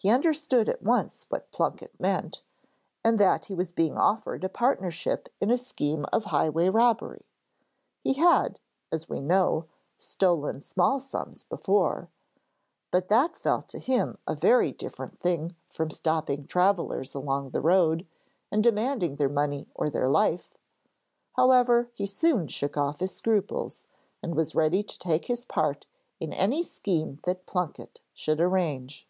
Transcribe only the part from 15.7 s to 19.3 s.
stopping travellers along the road, and demanding 'their